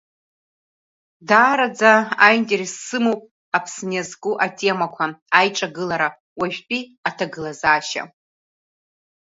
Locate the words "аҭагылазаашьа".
7.07-8.01